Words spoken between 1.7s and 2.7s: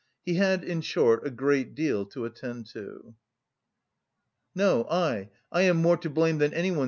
deal to attend